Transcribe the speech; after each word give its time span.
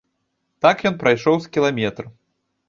Так 0.65 0.81
ён 0.91 0.97
прайшоў 1.03 1.35
з 1.45 1.53
кіламетр. 1.59 2.11